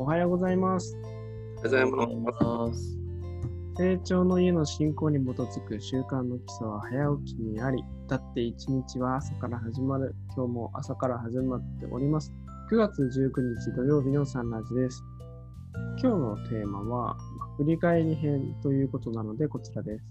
[0.00, 0.96] おはようございます。
[1.62, 2.98] おはようございます。
[3.76, 10.14] 成長の家の信仰に基づく習慣の基礎は早起きにあり、だって一日は朝から始まる。
[10.34, 12.32] 今日も朝から始まっております。
[12.72, 13.10] 9月19
[13.60, 15.04] 日土曜日のサンラジです。
[16.02, 17.18] 今日のテーマは、
[17.58, 20.04] 振り返り編ということなので、こちらです。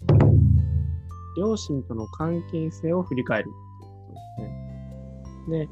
[1.35, 3.57] 両親との関係性を振り返るという
[3.89, 5.65] ことですね。
[5.65, 5.69] で、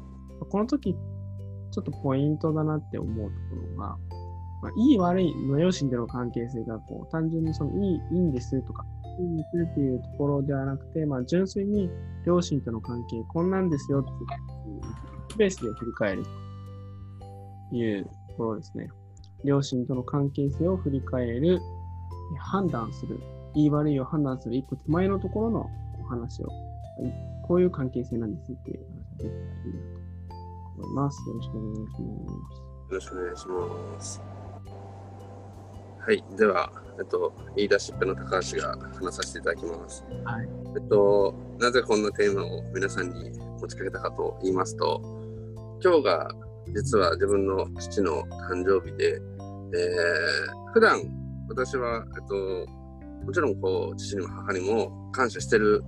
[0.50, 0.96] この時、
[1.70, 3.96] ちょっとポイントだなって思うところが、
[4.62, 8.84] まあ、いい悪いの両親との関係性がこう単純にそのいいいいんですとか、
[9.18, 11.90] いいんですっていうところではなくて、まあ、純粋に
[12.26, 16.24] 両親との関係こんなんですよっていうベースで振り返る
[17.70, 18.88] というところですね。
[19.44, 21.60] 両親との関係性を振り返る、
[22.40, 23.20] 判断する、
[23.54, 26.48] いい悪いを判断する一個手前のところのお話を、
[27.46, 29.97] こういう関係性なんですっていう話ができたらいいなと
[30.78, 31.28] 思います。
[31.28, 32.02] よろしくお願いします。
[32.02, 34.22] よろしくお願いします。
[36.00, 40.04] はい、では、えっと、言い出しっぺの高橋が話させていただきます。
[40.24, 40.48] はい。
[40.74, 45.02] えっと、なぜこんなテーマを皆さんに持ちかけたかと言いますと、
[45.82, 46.30] 今日が
[46.74, 51.02] 実は自分の父の誕生日で、えー、普段
[51.48, 52.66] 私は、えっと、
[53.24, 55.84] もちろんこう父にも母にも感謝してる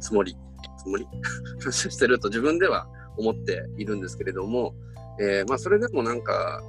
[0.00, 0.36] つもり、
[0.78, 1.06] つもり？
[1.62, 4.74] 感謝してると自分では思っているんですけれども、
[5.20, 6.62] えー、まあそれでもなんか、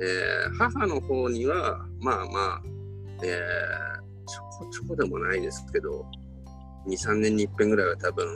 [0.00, 2.62] えー、母の方にはまあまあ、
[3.22, 6.06] えー、ちょこちょこでもないですけど
[6.88, 8.26] 23年に一遍ぐらいは多分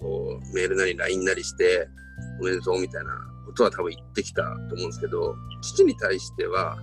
[0.00, 1.88] こうメールなり LINE なりして
[2.40, 3.12] おめでとうみたいな
[3.46, 6.76] ことは多分言ってきたと思うんですけど父に対しては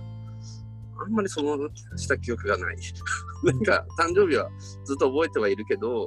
[1.04, 1.56] あんまりその
[1.96, 2.76] した記憶がない。
[3.44, 4.48] なんか誕生日は
[4.84, 6.06] ずっと覚えてはいるけど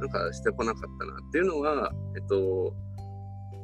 [0.00, 2.72] なんかしてこなかったなっていうのはえっと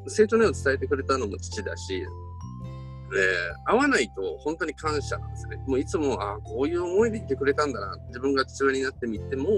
[0.06, 5.56] 成長の絵を伝えてくれたのも父だし、えー、会わないと本当に感謝なんですね。
[5.66, 9.48] もういつも、あこういう思いでいてくれたんだな、自分が父親になってみても、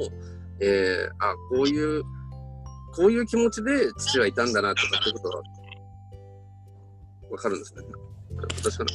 [0.60, 2.02] えー、あこういう、
[2.94, 5.42] こういう気持ちで父はいたんだなとかってことは、
[7.30, 7.82] わかるんですね。
[8.56, 8.90] 私かな。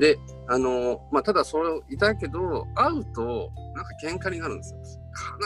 [0.00, 4.80] で、あの、まあ、ただそれをいたけど、会うと、なんか喧嘩になるんですよ。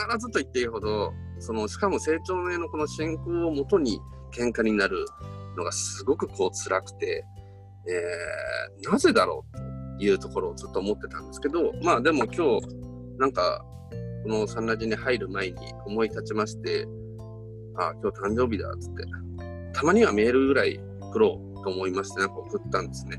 [0.07, 1.11] 必ずと言っていいほど、
[1.43, 3.99] その、しかも成長ののこの信仰をもとに
[4.31, 5.05] 喧嘩になる
[5.57, 7.25] のがすごくこう辛くて、
[7.85, 12.61] えー、なぜだろうというところをずっと思ってたんですけど、まあでも今日、
[13.17, 13.65] なんか、
[14.23, 16.87] このサンラジに入る前に思い立ちまして、
[17.77, 19.03] あ、今日誕生日だっつって、
[19.73, 23.17] たまにはメールぐらい送ろうと思いまして、なんか送ったんですね。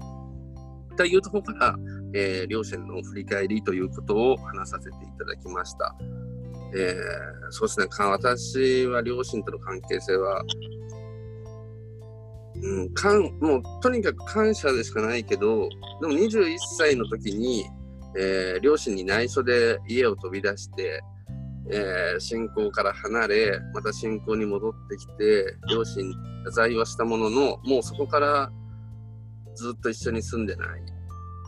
[0.97, 1.77] というところから、
[2.15, 5.95] えー、両親の振り返りということを話させていただきました。
[6.77, 10.43] えー、そうですね、私は両親との関係性は、
[12.63, 15.69] うん、かんもうとにかく感謝でしかないけど、
[16.01, 17.65] でも21歳の時に、
[18.19, 21.01] えー、両親に内緒で家を飛び出して、
[21.71, 26.15] えー、信仰から離れ、また信仰に戻ってきて、両親に
[26.47, 28.51] 謝罪はしたものの、もうそこから
[29.55, 30.83] ずっと一緒に住んでない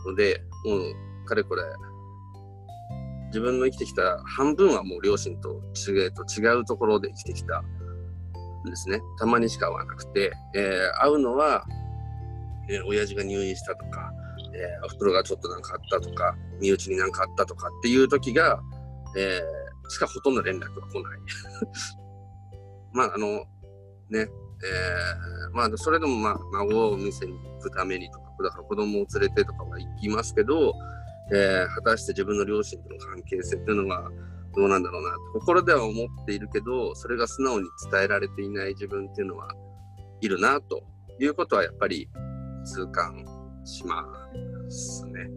[0.05, 1.63] ので、もうかれこれ、
[3.27, 9.01] 自分の生きてきた半分はもう両親と違うと違うところで生きてきたんですね。
[9.19, 11.65] たまにしか会わなくて、えー、会うのは、
[12.69, 14.11] えー、親父が入院したとか、
[14.53, 18.61] えー、お袋がちょっとなんかあったとか、身内になんかあったとかっていう時が、
[19.17, 21.19] えー、しかほとんど連絡が来ない。
[22.93, 23.45] まあ、あの、
[24.09, 30.73] ね、えー、まあ、それでもまあ、孫を店に行くためにとか、だから子供を連れてとかは行きますけど、
[31.31, 34.09] えー、果たして自分の両親との関係性っていうのは
[34.55, 39.49] どうなんだろうな心では思っているけどそれが素直に伝えられていない自分っていうのは
[40.21, 40.83] いるなと
[41.19, 42.09] いうことはやっぱり
[42.65, 43.25] 痛感
[43.65, 44.05] しま
[44.69, 45.29] すね、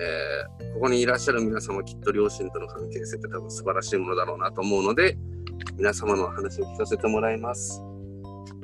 [0.00, 5.18] えー、ここにいらっしゃる皆様きっと両親との関係性って多分素晴らしいものだろうなと思うので
[5.76, 7.82] 皆様の話を聞かせてもらいます。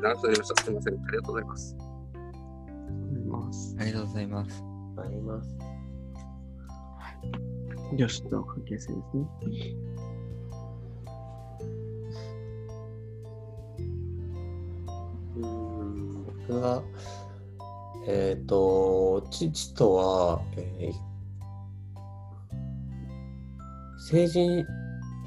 [0.02, 0.62] 長くなりました。
[0.62, 0.94] すみません。
[0.94, 1.76] ありがとうございます。
[3.78, 4.64] ありがとうございます。
[4.96, 5.79] あります
[7.96, 9.74] 両親との関係性ですね。
[15.36, 16.82] うん僕は、
[18.06, 20.94] えっ、ー、と、父とは、えー、
[23.98, 24.64] 成人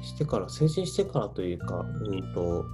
[0.02, 2.64] してから、成人してからというか、うんと、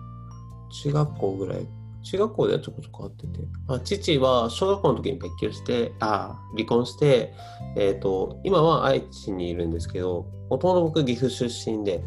[0.82, 1.68] 中学校ぐらい、
[2.02, 7.32] 中学校ではちょこちょこ会ってて、あ父は小学校の時に別居して、あ離婚して、
[7.76, 12.02] え、ー、と、今は愛知にいるんですけど、もともと僕岐阜出身で、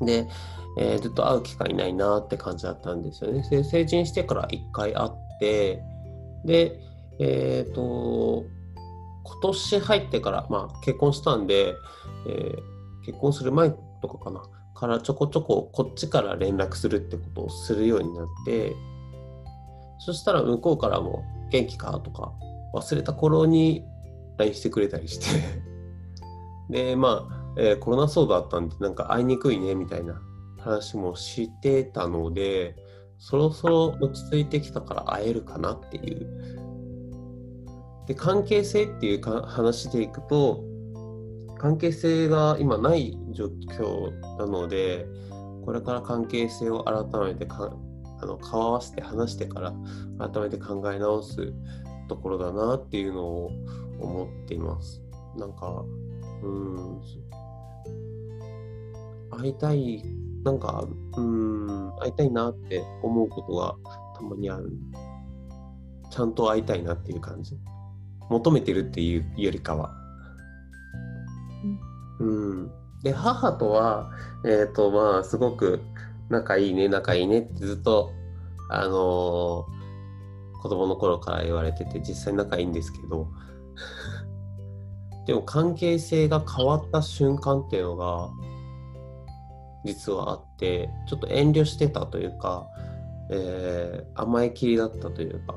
[0.00, 0.28] で、
[0.78, 3.46] えー、ずっと会う機会ないなって感じだったんですよね。
[3.50, 5.10] で成人してから1回会っ
[5.40, 5.82] て、
[6.44, 6.80] で、
[7.20, 8.44] えっ、と、
[9.24, 11.74] 今年入ってから、まあ、結婚したんで、
[12.26, 12.78] えー
[13.08, 13.70] 結婚する前
[14.02, 14.42] とかかな、
[14.78, 18.76] からちょこちょここっちから連絡するってことをするようになって、
[19.98, 22.32] そしたら向こうからも元気かとか
[22.74, 23.84] 忘れた頃に
[24.38, 25.26] LINE してくれたりして、
[26.70, 30.22] で、まあ、えーコロナ騒動あったんで、なんか会いにくいねみたいな
[30.60, 32.76] 話もしてたので、
[33.18, 36.28] そろそろ落ち着いてきたから会えるかなっていう。
[38.06, 40.62] で、関係性っていうか話でいくと、
[41.58, 45.06] 関係性が今ない状況なので、
[45.64, 47.76] これから関係性を改めてか
[48.20, 49.74] あの顔合わせて話してから
[50.18, 51.52] 改めて考え直す
[52.08, 53.50] ところだなっていうのを
[54.00, 55.02] 思っています。
[55.36, 55.84] なんか、
[56.42, 57.00] うん、
[59.30, 60.02] 会いたい、
[60.44, 60.84] なんか、
[61.16, 63.74] うん、会いたいなって思うことが
[64.16, 64.72] たまにある。
[66.10, 67.56] ちゃんと会いたいなっていう感じ。
[68.30, 69.97] 求めてるっていうよりかは。
[72.20, 72.70] うん。
[73.02, 74.10] で、母とは、
[74.44, 75.80] えっ、と、まあ、すごく
[76.28, 78.12] 仲いいね、仲いいねってずっと、
[78.70, 79.78] あのー
[80.60, 83.28] 子供の頃から言われてて、実際仲いいんですけど、
[85.26, 88.30] でも関係性が変わった瞬間っていうのが、
[89.84, 92.66] 実はあって、ちょっと遠慮してたというか、
[93.30, 95.54] えー甘えきりだったというか、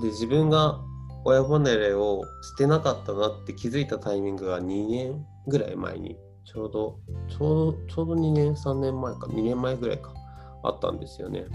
[0.00, 0.80] で、自分が
[1.24, 6.98] 親離れをしてなかったなって気づいたタイミングが2年ぐらい前に、ちょうど、
[7.28, 10.14] ちょうど、ちょうど2年、3年前か、2年前ぐらいか、
[10.62, 11.46] あったんですよね。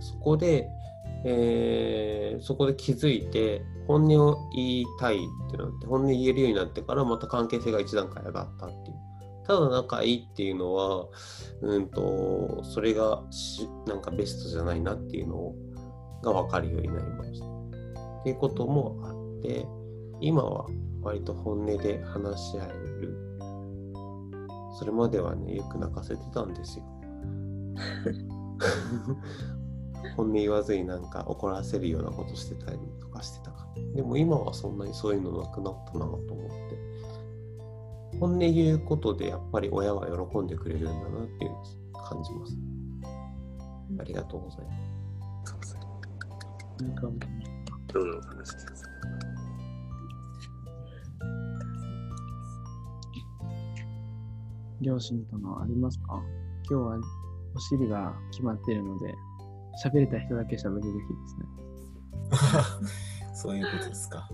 [0.00, 0.68] そこで、
[1.24, 8.96] えーそこで気づいて、本音を言いたいってなって、本音言えるようになってから、また関係性が一段階上がったっていう。
[9.46, 11.06] ただ仲いいっていうのは、
[11.62, 15.54] うんと、それがしなんかベストじゃないなっていうの
[16.22, 17.46] が分かるようになりました。
[17.46, 17.50] っ
[18.24, 19.66] ていうこともあって、
[20.20, 20.66] 今は
[21.02, 22.68] 割と本音で話し合え
[23.00, 23.16] る。
[24.78, 26.84] それまではね、よく泣かせてたんですよ。
[30.16, 33.82] 本音言わずになんか怒らせるようなことしてたりとかしてたから。
[33.94, 36.56] でも今はそんなにそういうのなくなったなと思って。
[38.18, 41.52] 本音言うことでやっぱり親は喜んでくれるんだなっていう
[41.92, 42.56] 感じます。
[43.98, 44.72] ありがとうございま
[45.62, 45.76] す。
[46.82, 47.02] なんか
[47.92, 48.72] どんなお話ですか
[54.80, 56.22] 両親とのありますか？
[56.70, 56.98] 今日は
[57.54, 59.14] お尻が決まっているので、
[59.84, 62.90] 喋れた人だけ喋れる日ですね。
[63.34, 64.28] そういうことですか。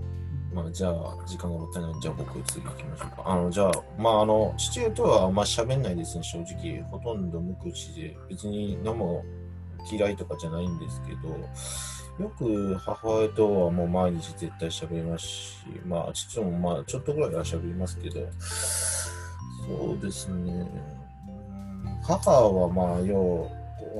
[0.52, 3.22] まあ、じゃあ、時間がもったいないので、じゃあ僕次行きましょうか。
[3.26, 6.82] あの、じゃあ、まあ、あの、父親とはあんま喋んないですね、正直。
[6.90, 9.24] ほとんど無口で、別に何も
[9.90, 11.28] 嫌いとかじゃないんですけど、
[12.24, 18.20] よく母親とはもう毎日絶対喋りますし、まあ、父もまあ、ちょっとぐらいは喋りますけど、
[19.66, 20.66] そうですね。
[22.02, 23.50] 母はまあ、よ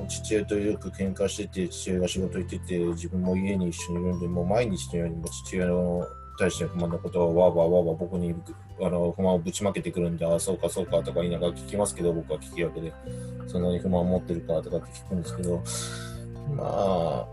[0.01, 8.33] う、父親とよく喧嘩してて、父親が仕事行ってて、自分も家に一緒にいるんで、もう毎日のようにも父親の対して不満のことをわーわーわーわー僕に
[8.79, 12.93] あの不満をぶちまけてくるんで、ああ、そうかそうかとか言いながら聞きますけど、僕は聞き役で、
[13.47, 15.63] そんなに不満を持ってるかとかって聞くんですけど、
[16.55, 17.27] まあ、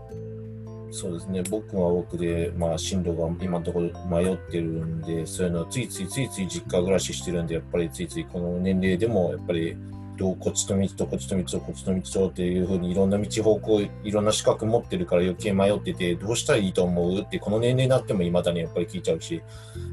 [0.97, 9.75] そうですね、僕は僕で、まあ、進路が今のところ迷ってるんで、そういうのはついついついつい実家暮らししてるんで、やっぱりついついこの年齢でも、やっぱり、
[10.17, 17.19] どうこっちと道とこっちと道とこっちと道とっていうふうにいろんな道方向、いろんな資格持ってるから余計迷ってて、どうしたらいいと思う？
[17.19, 19.41] って、この年齢になっても未だにやっぱり聞いちゃうし、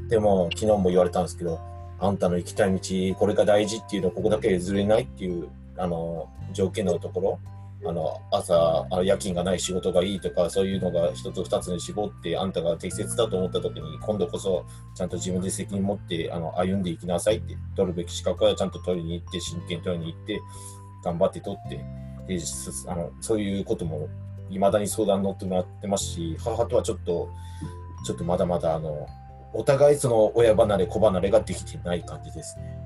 [0.07, 1.59] でも昨日も言われたんですけど、
[1.99, 7.39] あんたの行きたい道、これが大事っていうのはここだけ譲れないっていう、あの、条件のところ、
[7.85, 20.41] あの朝あ夜勤がない仕事がいいとかそういうのが一つ二つに絞ってあんたが適切だと思った時に今度こそちゃんと自分で責任持ってあの歩んでいきなさいって取るべき資格はちゃんと取りに行って真剣に取りに行って
[21.03, 21.77] 頑張って取って
[22.27, 22.39] で
[22.87, 24.07] あのそういうことも
[24.49, 27.29] いまだに相談に乗ってもらってますし母とはちょっと
[28.05, 29.07] ちょっとまだまだあの
[29.53, 32.82] お互いその親離れ子離れができてない感じですね。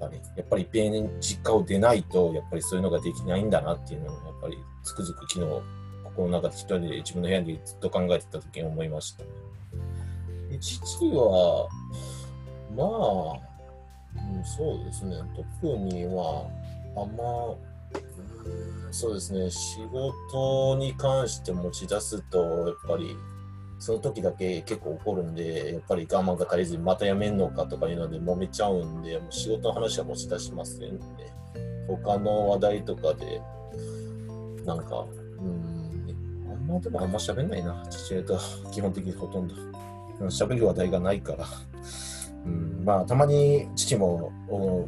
[0.00, 5.62] やっぱり、やっぱりいっぺん実家を出ないと、やっぱりそういうのができないんだなっていうのを、やっぱりつくづく昨日、
[6.04, 9.24] 心の中で一人で自分の部屋でずっと考えてた時に思いました。
[10.50, 11.68] で父は、
[12.76, 13.50] まあ、
[14.36, 15.16] うん、そうですね、
[15.62, 16.48] 特には、
[16.96, 17.54] あんま、
[18.90, 23.16] そうですね、仕事に関して持ち出すと、やっぱり、
[23.80, 31.00] その時だけ結構怒るんで、やっぱり我慢が足りずにまた辞めんのかとかいうので揉めちゃうんで、もう仕事の話は持ち出しませんで。
[31.88, 33.40] 他の話題とかで、
[34.64, 35.06] なんか、
[35.40, 36.16] うん、
[36.48, 38.38] あんまでもあんま喋んないな、父親と
[38.70, 39.54] 基本的にほとんど。
[40.26, 41.46] 喋る話題がないから。
[42.46, 44.32] うん、まあたまに父も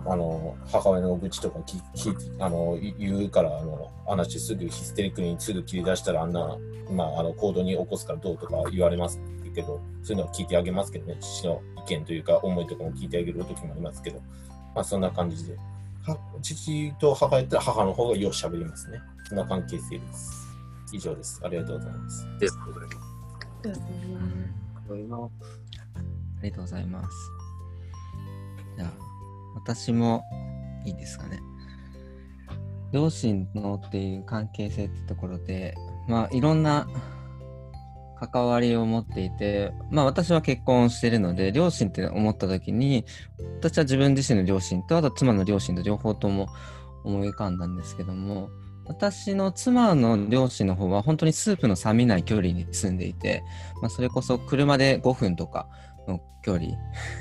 [0.06, 6.56] あの母親の愚痴とかききあの言うからあの話すぐヒステリックにすぐ切り出したらあんな、
[6.90, 9.20] まあ、あの行動に起こすからどうとか言われます
[9.54, 11.16] けどそういうのは聞いてあげますけどね。
[11.20, 14.20] 父の意見というか思いとかも聞いてあげる時もありますけど、
[14.74, 15.56] まあ、そんな感じで。
[16.42, 19.00] 父と母やったら母の方がよく喋りますね。
[19.28, 20.48] そんな関係性です。
[20.92, 21.40] 以上です。
[21.44, 22.26] ありがとうございます。
[22.26, 22.88] ありがとうござい
[25.04, 25.52] ます。
[26.42, 27.41] ありがとうございます
[28.76, 28.92] じゃあ、
[29.54, 30.22] 私も
[30.84, 31.40] いいですかね。
[32.92, 35.74] 両親のっていう関係性ってところで、
[36.08, 36.86] まあ、いろんな
[38.30, 43.04] 関わりを持っていて、まあ、私は結婚してるので、両親って思った時に、
[43.60, 46.48] 私は自分自身の両親と、あと妻の両親と両方とも
[47.04, 48.50] 思い浮かんだんですけども、
[48.84, 53.42] 私の妻の両親の方は本当にスープの冷めない距離に住んでいて、
[53.80, 55.68] まあ、それこそ車で5分とか
[56.08, 56.72] の距離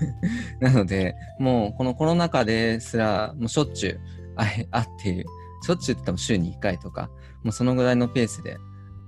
[0.59, 3.99] なので、もうこのコロナ禍ですら、もうしょっちゅう
[4.35, 5.25] 会っている。
[5.63, 7.09] しょっちゅうって言っても週に1回とか、
[7.43, 8.57] もうそのぐらいのペースで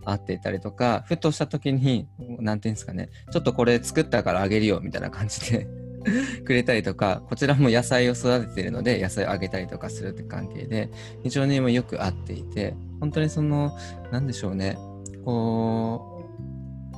[0.06, 2.08] 会っていたりとか、ふとした時に、
[2.40, 5.68] なんていうんですかね、ちょっとこれ作ったからあげるよみたいな感じで
[6.46, 10.90] くれたりとか、こちらも野菜を育てているので、野菜をあげたりとかするって関係で、
[11.24, 13.76] 非常にもよく会っていて、本当にその、
[14.12, 14.78] なんでしょうね、
[15.26, 16.30] こ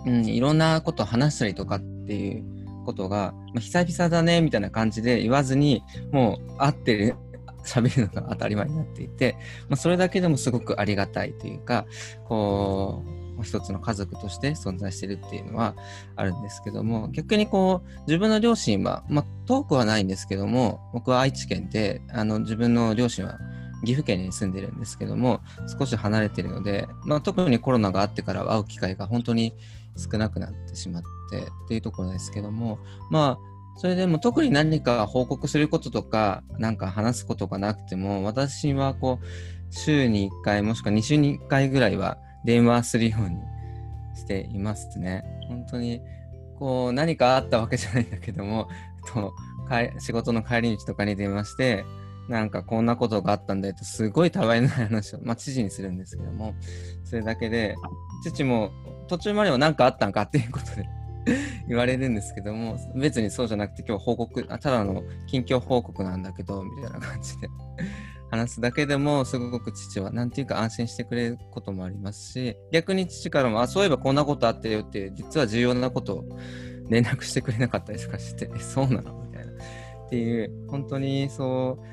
[0.06, 2.55] う、うん、いろんなことを話したりとかっていう
[2.86, 7.16] ことが、まあ、久々だねみたいな感じで言わずにもう会ってる
[7.66, 9.36] 喋るのが当たり前になっていて、
[9.70, 11.86] まあ、それだけでもすごくありがたいというか
[12.28, 13.04] こ
[13.40, 15.76] う一つの家族として存在してるっていうのは
[16.16, 23.40] あるんですけども逆にこう自分の両親は、まあ、遠くはないんですけども僕は愛知県であの自分の両親は
[23.84, 25.42] 岐阜県に住んでるんですけども
[25.80, 29.54] 少し離れてるので、まあ、特にコロナがあってからは会う機会が本当に
[29.98, 39.26] 少なくなってしまってっていうところですけども、まあ、それでも特に何か報告することとか、なんか話すことがなくても、私はこう、
[39.70, 43.38] 週に1回もしくは2週に1回ぐらいは電話するように
[44.16, 45.24] していますね。
[45.50, 46.02] 本当に、
[46.58, 48.70] こう、何かあったわけじゃないんだけども、
[49.08, 49.34] と
[50.00, 51.86] 仕事の帰り道とかに電話して、
[52.30, 56.56] なんかこんなことがあったんだよと、すごいたわいない話を、まあ、知事にするんですけども、
[57.04, 57.76] それだけで、
[58.24, 58.72] 父も
[59.08, 60.88] 途中までは何かあったんかっていうことで
[61.68, 67.48] 言われるんですけども、別にそうじゃなくて今日報告あ、ただの近況報告なんだけど、みたいな感じで
[68.32, 76.26] 話すだけでもすごく父はなんていうか安心してくれることもありますし、逆に父からも、あ、そういえばこんなことあってよって、実は重要なことを
[76.90, 79.24] 連絡してくれなかったりとかして、そうなの？
[79.26, 79.52] みたいな。
[79.52, 81.86] っていう、本当にそう、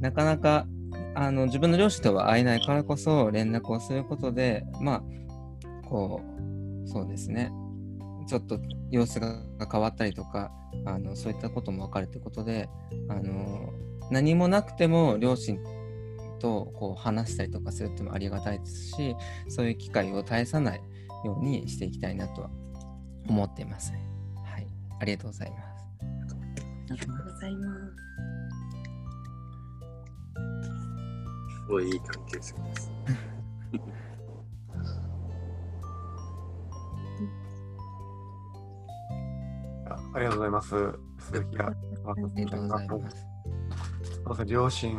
[0.00, 0.66] なかなか
[1.14, 5.02] あの自分の両親とは会えないからこそ連絡をすることで、まあ、
[5.88, 6.20] こ
[6.84, 7.50] う、そうですね。
[8.28, 8.58] ちょっと
[8.90, 9.40] 様子が
[9.70, 10.52] 変わったりとか、
[10.84, 12.68] あのそういったことも分かるということで、
[13.08, 13.72] あの
[14.10, 15.58] 何もなくても両親
[16.38, 19.16] とこう話したりとかするってもありがたいですし、
[19.48, 20.80] そういう機会を絶やさない
[21.24, 22.50] ようにしていきたいなとは
[23.28, 23.92] 思っています。
[24.44, 24.66] はい。
[25.00, 25.62] ありがとうございます。
[26.90, 28.05] ありがとうございます。
[31.66, 32.92] すごいいい関係性です。
[40.14, 40.74] ありがとうございます。
[41.18, 41.66] 鈴木が。
[41.66, 41.70] あ
[42.36, 43.02] りがとうございま
[44.36, 44.44] す。
[44.46, 44.96] 両親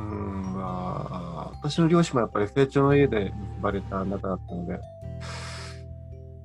[0.56, 4.80] は、私の両親もやっぱり成長の家で結ばれた仲だったので、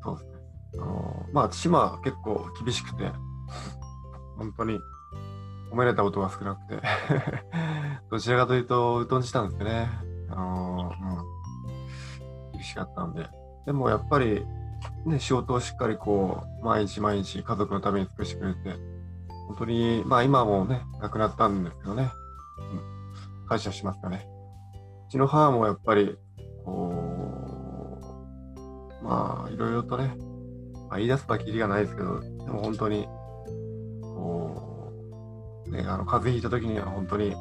[0.02, 0.32] そうですね。
[0.74, 3.10] あのまあ、父は結構厳しくて、
[4.38, 4.78] 本当に
[5.72, 6.82] 褒められたことが少なくて
[8.10, 9.88] どちらかというと、疎んじたんですよね。
[10.34, 10.90] あ
[12.50, 13.14] うん、厳しかったん。
[13.14, 13.26] で。
[13.66, 14.44] でもやっぱり、
[15.06, 18.76] ね、仕事をしっかりこう、毎日毎日家族のために尽くしてくれて、
[19.48, 21.64] 本当に、まあ今もね、亡くなったん。
[21.64, 22.10] ですけどね、
[23.42, 24.26] うん、感謝しますかね。
[25.08, 26.16] うちの母もやっぱり、
[26.64, 26.92] こ
[29.00, 30.16] う、まあいろいろとね、
[30.88, 33.08] まあ、言い出すとはきりがないですけど、でも本当に、
[34.02, 34.92] こ
[35.66, 37.34] う、ね、あの風邪ひいた時には本当に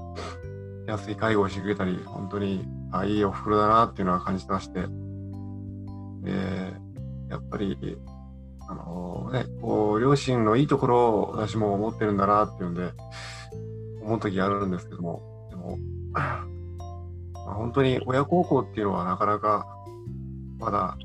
[0.87, 4.81] 安い介護をしてくれたり、本当に、あ、いいお袋だなっていうのは感じてまして、
[6.23, 6.31] で、
[7.29, 7.97] やっぱり、
[8.69, 12.91] あのね、こう、両親のいいところを私も思ってるんだなっていうんで、
[14.01, 15.77] 思う時あるんですけども、でも、
[16.11, 16.43] ま
[17.45, 19.65] あ、本当に親孝行っていうのはなかなか
[20.57, 20.97] まだ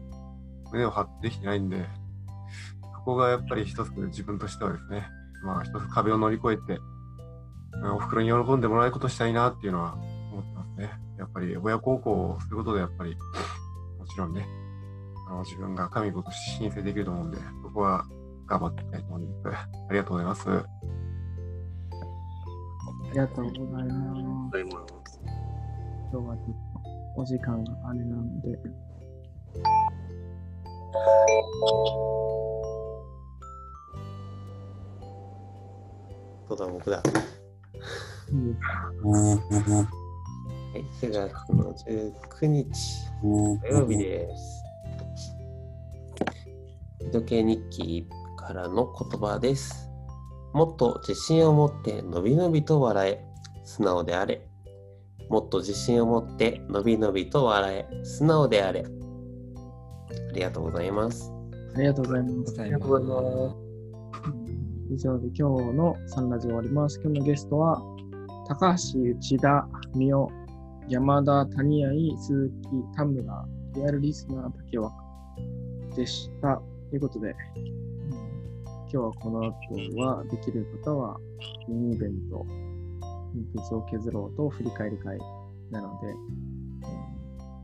[0.70, 1.86] 胸を張ってできてないんで、
[2.94, 5.06] そこがやっぱり一つ自分としてはですね、
[5.44, 6.80] まあ一つ壁を乗り越えて、
[7.92, 9.94] お袋に喜んでもらえることしたいなっていうのは
[10.32, 11.05] 思ってますね。
[11.18, 13.16] やっぱり親孝行をすることでやっぱり、
[13.98, 14.46] もちろんね、
[15.28, 18.04] あの自分が神子として申請できると思うんで、そこは
[18.46, 19.56] 頑張っていきたいと思います。
[19.56, 20.50] ありがとうございます。
[20.50, 20.66] あ
[23.12, 25.20] りがとうございます。
[26.12, 26.46] 今日はちょっ
[27.16, 28.58] とお時間があれなので、
[36.48, 37.02] そうだ、僕だ。
[38.28, 38.60] いいです
[39.04, 40.05] はい、
[40.84, 41.72] 9月の
[42.40, 42.68] 19日、
[43.22, 44.64] 土曜日です。
[47.12, 49.88] 時計日記からの言葉です。
[50.52, 53.24] もっと自信を持ってのびのびと笑え、
[53.64, 54.46] 素直であれ。
[55.30, 58.84] もっと自信を持ってのびのびと笑え、素直であれ。
[58.84, 61.32] ありがとうございます。
[61.74, 62.60] ありがとうございます。
[62.60, 63.56] ありがとうございます。
[64.92, 67.00] 以上で今日のサンラジオ終わります。
[67.02, 67.82] 今日のゲストは、
[68.46, 70.45] 高橋、内田、美代、
[70.88, 74.94] 山田、谷合、鈴木、田村、リアルリスナー、竹脇
[75.96, 76.62] でした。
[76.90, 77.34] ということで、
[78.64, 81.18] 今日はこの後は、できる方は、
[81.66, 82.46] ミニイベント、
[83.34, 85.18] 鉛筆を削ろうと振り返り会
[85.72, 86.14] なので、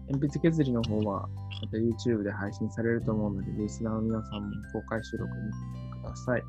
[0.09, 1.29] 鉛筆削りの方は、
[1.63, 5.47] また YouTube で配信されると思うので、リスナーの皆さんも公開収録見て
[5.85, 6.43] みてください。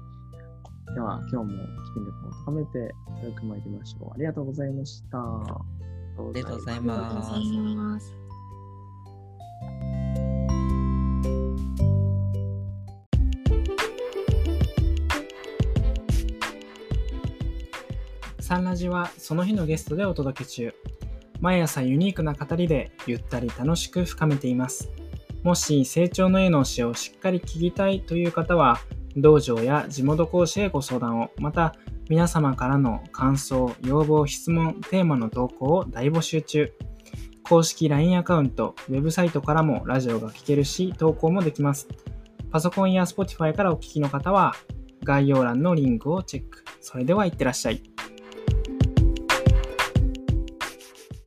[0.96, 1.56] では、今日も記
[1.98, 4.12] 念力を高めて、軽く参りましょう。
[4.16, 5.20] ありがとうございました。
[6.18, 6.80] ありがとうござい。
[6.82, 8.14] ます。
[18.40, 20.74] サンラジはその日のゲストでお届け中。
[21.40, 24.92] 毎朝ユニークな語りでゆったり楽しく深めています。
[25.44, 28.80] もし成長の絵の教えをしっかり聞きたいという方は、
[29.18, 31.76] 道場や地元講師へご相談を、また
[32.14, 36.72] 皆様からの感想、要望、質問、テーマの投稿を大募集中。
[37.42, 41.88] 公式 LINE アカウント、ウェブサイトからもラジオが聞けるし、投稿もできます。
[42.52, 44.54] パソコンや Spotify からお聴きの方は、
[45.04, 46.64] 概要欄のリンクをチェック。
[46.82, 47.82] それではいってらっしゃい。